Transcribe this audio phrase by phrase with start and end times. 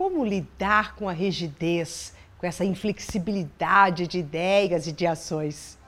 [0.00, 5.78] como lidar com a rigidez, com essa inflexibilidade de ideias e de ações.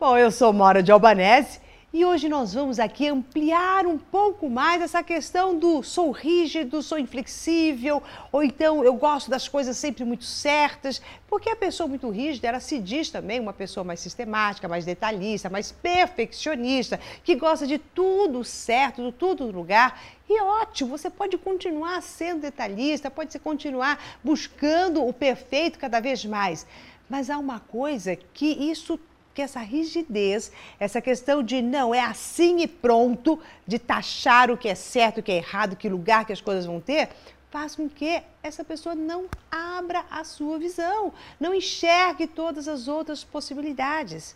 [0.00, 1.60] Bom, eu sou Mora de Albanese
[1.92, 6.98] e hoje nós vamos aqui ampliar um pouco mais essa questão do sou rígido, sou
[6.98, 12.48] inflexível, ou então eu gosto das coisas sempre muito certas, porque a pessoa muito rígida,
[12.48, 17.78] ela se diz também uma pessoa mais sistemática, mais detalhista, mais perfeccionista, que gosta de
[17.78, 19.98] tudo certo, de tudo no lugar.
[20.28, 26.24] E é ótimo, você pode continuar sendo detalhista, pode continuar buscando o perfeito cada vez
[26.24, 26.66] mais.
[27.08, 28.98] Mas há uma coisa que isso
[29.36, 30.50] que essa rigidez,
[30.80, 35.22] essa questão de não, é assim e pronto, de taxar o que é certo, o
[35.22, 37.10] que é errado, que lugar que as coisas vão ter,
[37.50, 43.22] faz com que essa pessoa não abra a sua visão, não enxergue todas as outras
[43.22, 44.34] possibilidades.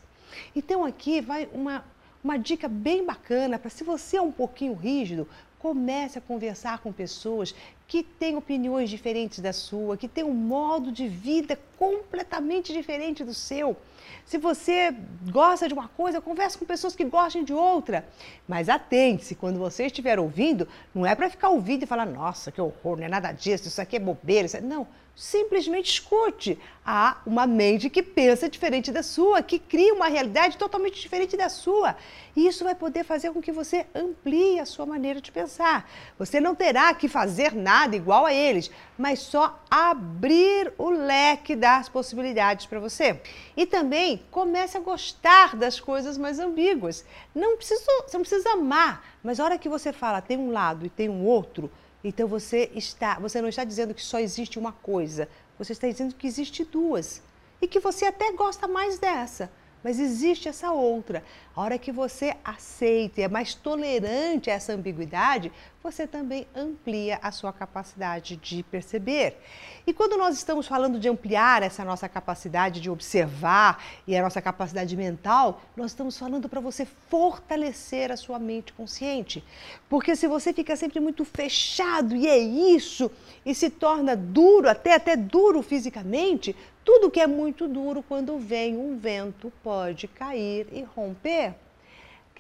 [0.55, 1.83] Então aqui vai uma,
[2.23, 5.27] uma dica bem bacana para se você é um pouquinho rígido,
[5.61, 7.55] comece a conversar com pessoas
[7.87, 13.35] que têm opiniões diferentes da sua, que têm um modo de vida completamente diferente do
[13.35, 13.77] seu.
[14.25, 14.95] Se você
[15.31, 18.07] gosta de uma coisa, converse com pessoas que gostem de outra.
[18.47, 22.61] Mas atente-se, quando você estiver ouvindo, não é para ficar ouvindo e falar, nossa, que
[22.61, 24.47] horror, não é nada disso, isso aqui é bobeira.
[24.47, 24.61] Isso é...
[24.61, 26.59] Não, simplesmente escute.
[26.85, 31.49] Há uma mente que pensa diferente da sua, que cria uma realidade totalmente diferente da
[31.49, 31.97] sua.
[32.35, 35.50] E isso vai poder fazer com que você amplie a sua maneira de pensar.
[36.19, 41.89] Você não terá que fazer nada igual a eles, mas só abrir o leque das
[41.89, 43.21] possibilidades para você.
[43.57, 47.05] E também comece a gostar das coisas mais ambíguas.
[47.35, 50.87] Não precisa, você não precisa amar, mas a hora que você fala tem um lado
[50.87, 51.71] e tem um outro,
[52.03, 55.29] então você está, você não está dizendo que só existe uma coisa,
[55.59, 57.23] você está dizendo que existe duas
[57.61, 59.51] e que você até gosta mais dessa.
[59.83, 61.25] Mas existe essa outra.
[61.55, 65.51] A hora que você aceita e é mais tolerante a essa ambiguidade,
[65.83, 69.39] você também amplia a sua capacidade de perceber.
[69.87, 74.43] E quando nós estamos falando de ampliar essa nossa capacidade de observar e a nossa
[74.43, 79.43] capacidade mental, nós estamos falando para você fortalecer a sua mente consciente.
[79.89, 83.11] Porque se você fica sempre muito fechado e é isso,
[83.45, 86.55] e se torna duro, até até duro fisicamente,
[86.85, 91.55] tudo que é muito duro, quando vem um vento, pode cair e romper.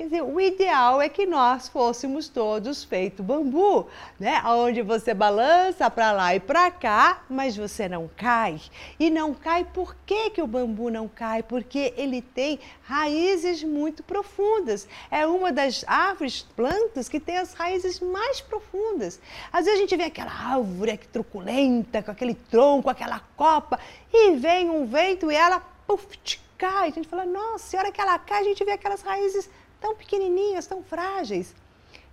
[0.00, 3.86] Quer dizer, o ideal é que nós fôssemos todos feito bambu,
[4.18, 4.42] né?
[4.46, 8.58] Onde você balança para lá e para cá, mas você não cai.
[8.98, 11.42] E não cai por que, que o bambu não cai?
[11.42, 14.88] Porque ele tem raízes muito profundas.
[15.10, 19.20] É uma das árvores, plantas que tem as raízes mais profundas.
[19.52, 23.78] Às vezes a gente vê aquela árvore truculenta, com aquele tronco, aquela copa,
[24.10, 26.08] e vem um vento e ela puff,
[26.56, 26.88] cai.
[26.88, 29.94] A gente fala, nossa, a hora que ela cai, a gente vê aquelas raízes tão
[29.94, 31.54] pequenininhas, tão frágeis.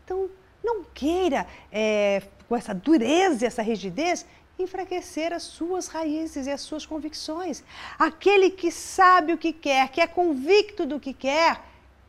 [0.04, 0.30] Então,
[0.64, 4.26] não queira, é, com essa dureza, essa rigidez,
[4.60, 7.64] enfraquecer as suas raízes e as suas convicções.
[7.98, 11.62] Aquele que sabe o que quer, que é convicto do que quer,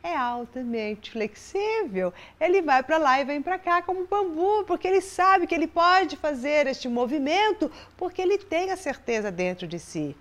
[0.03, 2.13] é altamente flexível.
[2.41, 5.55] Ele vai para lá e vem para cá como um bambu, porque ele sabe que
[5.55, 10.17] ele pode fazer este movimento, porque ele tem a certeza dentro de si.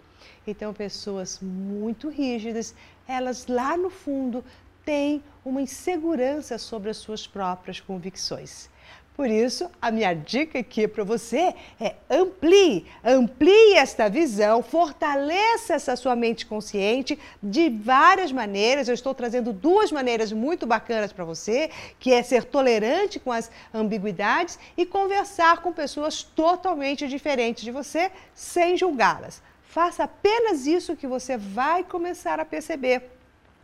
[0.46, 2.74] Então, pessoas muito rígidas,
[3.08, 4.44] elas lá no fundo
[4.88, 8.70] tem uma insegurança sobre as suas próprias convicções.
[9.18, 15.98] Por isso, a minha dica aqui para você é amplie, amplie esta visão, fortaleça essa
[15.98, 18.88] sua mente consciente de várias maneiras.
[18.88, 23.52] Eu estou trazendo duas maneiras muito bacanas para você, que é ser tolerante com as
[23.74, 29.42] ambiguidades e conversar com pessoas totalmente diferentes de você, sem julgá-las.
[29.64, 33.17] Faça apenas isso que você vai começar a perceber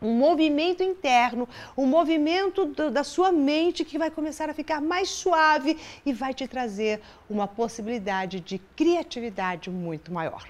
[0.03, 1.47] um movimento interno,
[1.77, 6.33] um movimento do, da sua mente que vai começar a ficar mais suave e vai
[6.33, 10.45] te trazer uma possibilidade de criatividade muito maior.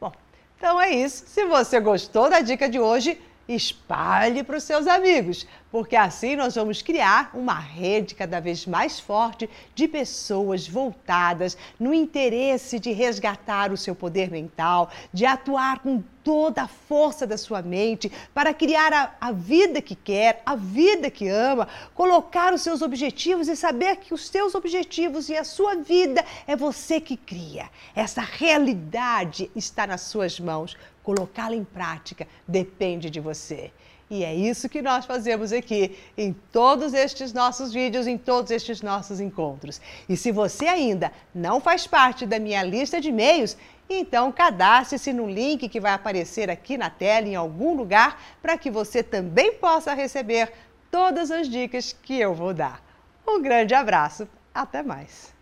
[0.00, 0.12] Bom,
[0.56, 1.24] então é isso.
[1.26, 3.20] Se você gostou da dica de hoje,
[3.54, 9.00] espalhe para os seus amigos, porque assim nós vamos criar uma rede cada vez mais
[9.00, 16.02] forte de pessoas voltadas no interesse de resgatar o seu poder mental, de atuar com
[16.22, 21.10] toda a força da sua mente para criar a, a, vida que quer, a vida
[21.10, 25.76] que ama, colocar os seus objetivos e saber que os seus objetivos e a sua
[25.76, 27.68] vida é você que cria.
[27.94, 30.76] Essa realidade está nas suas mãos.
[31.02, 33.72] Colocá-la em prática depende de você.
[34.10, 38.82] E é isso que nós fazemos aqui em todos estes nossos vídeos, em todos estes
[38.82, 39.80] nossos encontros.
[40.06, 43.56] E se você ainda não faz parte da minha lista de e-mails,
[43.88, 48.70] então cadastre-se no link que vai aparecer aqui na tela em algum lugar para que
[48.70, 50.52] você também possa receber
[50.90, 52.84] todas as dicas que eu vou dar.
[53.26, 55.32] Um grande abraço, até mais!